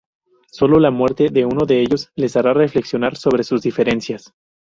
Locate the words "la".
0.79-0.89